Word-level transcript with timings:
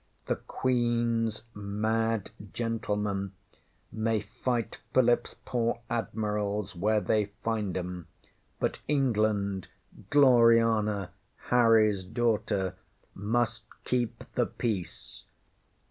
ŌĆśThe 0.25 0.41
QueenŌĆÖs 0.47 1.43
mad 1.53 2.31
gentlemen 2.53 3.33
may 3.91 4.19
fight 4.19 4.79
PhilipŌĆÖs 4.95 5.35
poor 5.45 5.79
admirals 5.91 6.75
where 6.75 6.99
they 6.99 7.25
find 7.43 7.75
ŌĆśem, 7.75 8.05
but 8.59 8.79
England, 8.87 9.67
Gloriana, 10.09 11.11
HarryŌĆÖs 11.49 12.11
daughter, 12.15 12.73
must 13.13 13.65
keep 13.83 14.23
the 14.31 14.47
peace. 14.47 15.25